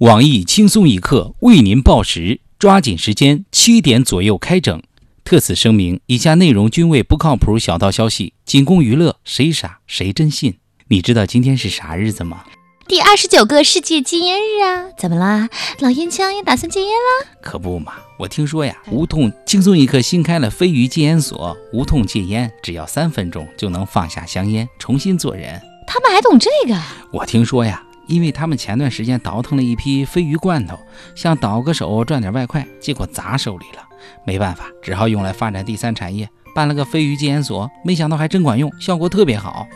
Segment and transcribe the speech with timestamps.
[0.00, 4.82] 网易轻松一刻为您报时，抓紧时间，七点左右开整。
[5.24, 10.54] 特此声明，以下内容均为不靠谱小道消息，仅供娱乐，谁傻谁真信。
[10.88, 12.44] 你知道今天是啥日子吗？
[12.88, 14.86] 第二十九个世界戒烟日啊！
[14.96, 15.50] 怎么啦？
[15.80, 17.28] 老烟枪也打算戒烟啦？
[17.42, 17.92] 可不嘛！
[18.18, 25.60] 我听说呀，无痛轻松一刻新开了飞鱼戒烟所，无痛戒烟，只要三分钟就能放下香烟，重新做人。
[25.86, 26.80] 他们还懂这个？
[27.12, 27.84] 我听说呀。
[28.10, 30.76] 因为他们前段时间倒腾了一批鲱鱼罐头，
[31.14, 33.88] 想倒个手赚点外快，结果砸手里了，
[34.24, 39.66] 没办法，只好用来发展第三产业，办了个鲱鱼戒烟所，没想到还真管用，效果特别好。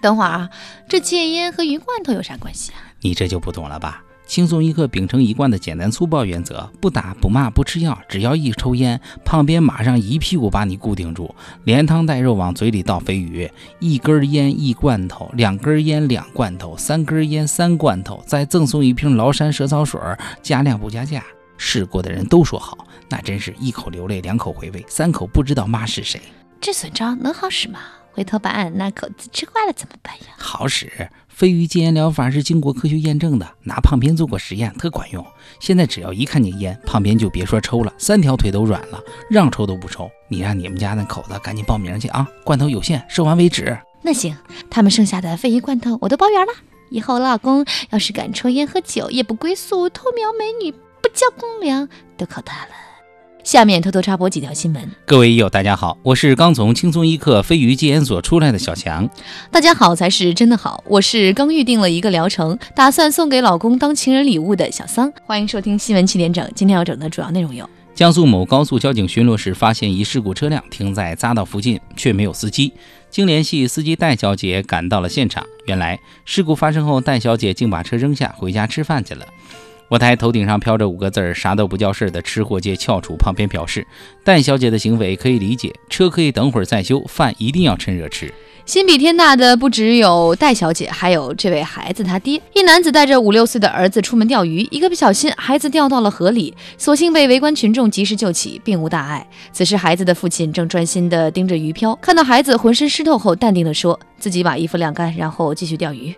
[0.00, 0.50] 等会儿啊，
[0.88, 2.80] 这戒烟和鱼罐头有啥关系啊？
[3.02, 4.02] 你这就不懂了吧？
[4.26, 20.00] 轻松一刻秉承一贯的简单粗暴原则，不打不骂不吃药，只要一抽烟，胖边马上一屁股把你固定住，连汤带肉往嘴里倒鲱鱼，一根烟一罐头，两根烟两罐头，三根烟三罐头，再赠送一瓶崂山蛇草水，
[20.40, 21.22] 加量不加价。
[21.58, 26.20] 试过的人都说好，那真是一口流泪，两口回味，三口不知道妈是谁。
[26.60, 27.80] 这损招能好使吗？
[28.14, 30.34] 回头把俺那口子吃坏了怎么办呀？
[30.36, 30.90] 好使，
[31.42, 35.26] 鲱鱼戒烟疗法是经过科学验证的，拿胖边做过实验，特管用。
[35.58, 40.08] 现在只要一看见烟，胖边就别说抽了，三条腿都软了，让抽都不抽。
[40.28, 43.76] 你让你们家那口子赶紧报名去啊，罐头有限，售完为止。
[44.02, 44.36] 那行，
[44.70, 46.52] 他们剩下的鲱鱼罐头我都包圆了。
[46.90, 52.70] 以后老公要是敢抽烟喝酒，夜不归宿，偷瞄美女，不交公粮，都靠他了。
[53.44, 54.90] 下面偷偷插播几条新闻。
[55.04, 59.08] 各位友，大家好，我是刚从轻松一刻飞鱼戒烟所出来的小强。
[59.50, 65.12] 大家好才是真的好，我是刚预定了一个疗程，打算送给老公当情人礼物的小桑。
[65.24, 72.72] 欢迎收听新闻七点整，今天要整的主要内容有：江苏某高速交警巡逻时发现一事故车辆停在匝道附近，却没有司机，
[73.10, 75.44] 经联系司机戴小姐赶到了现场。
[75.66, 79.26] 原来事故发生后，戴小姐竟把车扔下，回家吃饭去了。
[79.92, 83.86] 我台头顶上飘着五个字儿，啥都不叫事儿的吃货界翘楚旁边表示，
[84.24, 88.32] 戴小姐的行为可以理解，车可以等会儿再修，饭一定要趁热吃。
[88.64, 92.40] 心比天大的不只有戴小姐，还有这位孩子他爹。
[92.54, 99.26] 一男子带着五六岁的儿子出门钓鱼，一个不小心，孩子掉到了河里，所幸被围观群众及时救起，并无大碍。
[99.52, 106.14] 此时，孩子的父亲正专心地盯着鱼漂，看到孩子浑身湿透后，淡定地说自己把衣服晾干，然后继续钓鱼。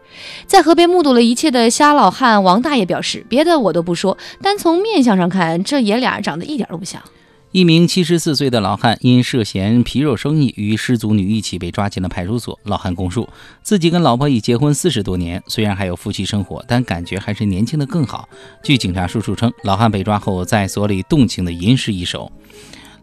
[0.47, 7.01] 在河边目睹了一切的瞎老汉王大爷表示，别的我都不说，单从面相上看，这爷俩长得一点都不像。
[7.55, 12.59] 一名七十四岁的老汉因涉嫌皮肉生意，与失足女一起被抓进了派出所。
[12.65, 13.29] 老汉供述，
[13.63, 18.29] 自己跟老婆已结婚四十多年，虽然还有夫妻生活，但感觉还是年轻的更好。
[18.65, 22.33] 据警察叔叔称，老汉被抓后在所里动情的吟诗一首：“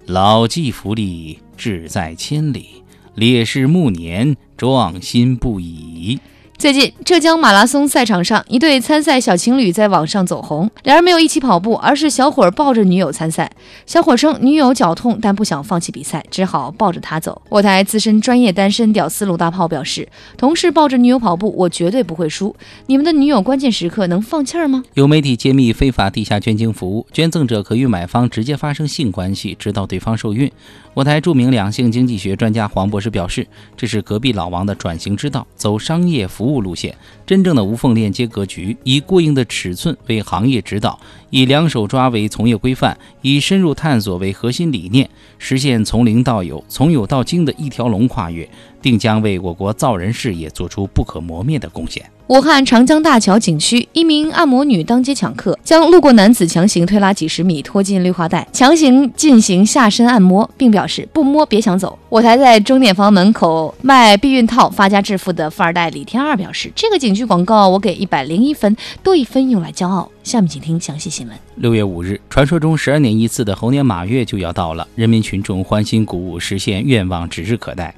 [0.08, 2.84] 老骥伏枥，志在千里；
[3.16, 6.20] 烈士暮年，壮心不已。”
[6.62, 10.70] 最近，浙江马拉松赛场上，一对参赛小情侣在网上走红。
[10.84, 13.52] 两人没有一起跑步，而是小伙抱着女友参赛。
[13.88, 17.42] 小伙称女友脚痛，但不想放弃比赛，只好抱着她走。
[17.50, 20.08] 我台资深专业单身屌丝鲁大炮表示
[20.38, 22.56] ：“同事抱着女友跑步，我绝对不会输。
[22.86, 30.52] 你们的女友关键时刻能放气儿吗？”有媒体揭秘非法地下捐精服务，捐赠者可与买方直接发生性关系，直到对方受孕。
[30.94, 36.94] 我台著名两性经济学专家黄博士表示，这是隔壁老王的转型之道，走商业服务路线，
[37.26, 48.50] 真正的无缝链接格局，以过硬的尺寸为行业指导，以两手抓为从业规范，以深入探索为核心理念，实现从零到有、从有到精的一条龙跨越，
[48.82, 52.04] 定将为我国造人事业做出不可磨灭的贡献。
[52.32, 62.00] 武汉长江大桥景区，一名按摩女当街抢客，将路过男子强行推拉几十米，拖进绿化带，强行进行下身按摩，并表示不摸别想走。
[62.08, 70.10] 我台在钟点房门口卖避孕套发家致富的富二代李天二表示，这个景区广告我给一百零一分，多一分用来骄傲。
[70.24, 71.36] 下面请听详细新闻。
[71.56, 77.94] 六月五日，传说中十二年一次的猴年马月就要到了，人民群众欢欣鼓舞，实现愿望指日可待。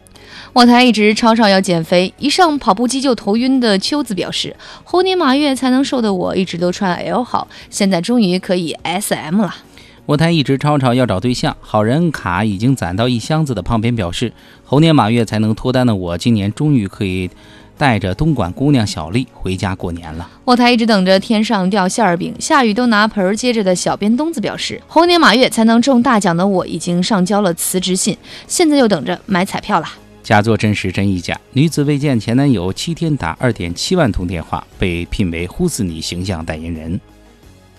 [0.53, 9.55] 我台一直吵吵要减肥，一上跑步机就头晕的秋子表示：“猴年马月才能瘦的我，一直都穿 L 号，现在终于可以 SM 了。”
[10.05, 14.33] 我台一直吵吵要找对象，好人卡已经攒到一箱子的胖边表示
[14.65, 17.29] ：“猴年马月才能脱单的我，今年终于可以
[17.77, 29.87] 带着东莞姑娘小丽回家过年了。”我台一直等着天上掉馅儿饼，下雨都拿盆儿接着的小编东子表示：“猴年马月才能中大奖的我，已经上交了辞职信，现在又等着买彩票了。”
[30.23, 36.97] 假作真时真亦假，女子未见前男友七天打二点七万通电话，被聘为“呼死你”形象代言人。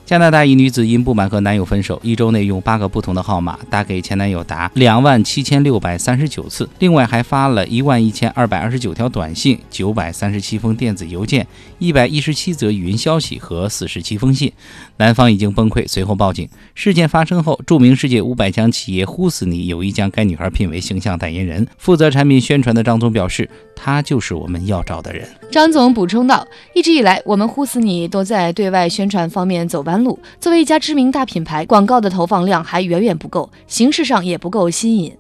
[0.05, 11.47] 加拿大一女子因不满和男友分手，一周内用八个不同的号码打给前男友达两万七千六百三十九次，另外还发了一万一千二百二十九条短信、九百三十七封电子邮件、
[11.79, 14.53] 一百一十七则语音消息和四十七封信。
[14.99, 16.47] 男方已经崩溃，随后报警。
[16.75, 21.67] 事件发生后，著名世界五百强企业呼死你有意将该女孩聘为形象代言人。
[21.79, 25.27] 负责产品宣传的张总表示，她就是我们要找的人。
[25.51, 30.19] 张总补充道：“一直以来，我们呼死你都在对外宣传方面走弯路。
[30.41, 35.15] 作为一家知名大品牌，广告的投放量还远远不够，形式上也不够新颖。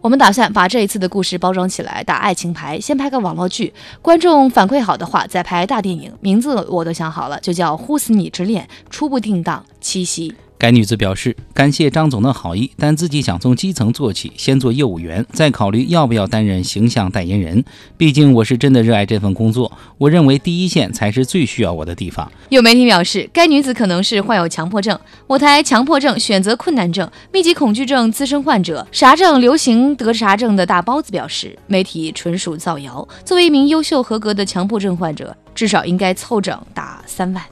[0.00, 3.72] 我们打算把这一次的故事包装起来，打爱情牌，先拍个网络剧，
[4.02, 6.12] 观众反馈好的话，再拍大电影。
[6.20, 10.34] 名字我都想好了，就叫《呼死你之恋》，初步定档七夕。”
[10.64, 17.62] 该女子表示，感谢张总的好意，但自己想从基层做起，先做业务员，再考虑要不要担任形象代言人。
[17.98, 22.32] 毕竟我是真的热爱这份工作，我认为第一线才是最需要我的地方。
[22.48, 33.06] 有媒体表示，该女子可能是患有强迫症，我台强迫症、选择困难症、密集恐惧症资深患者，啥症流行得啥症的大包子表示，媒体纯属造谣。
[33.22, 37.44] 作为一名优秀合格的强迫症患者，至少应该凑整打三万。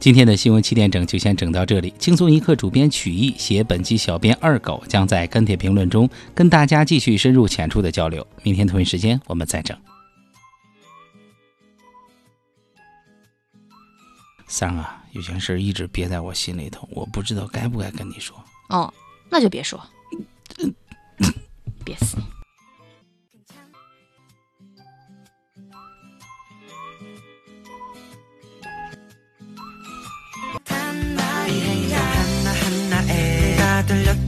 [0.00, 1.94] 今天的新闻七点整就先整到这里。
[1.98, 8.26] 轻松一刻主编曲艺写本期小编二狗将在跟帖评论中跟大家继续深入浅出的交流。
[8.42, 9.74] 明天同一时间我们再整。
[14.46, 18.36] 三啊，有件事一直憋在我心里头，我不知道该不该跟你说。
[18.68, 18.92] 哦，
[19.30, 19.80] 那就别说，
[33.94, 34.23] Look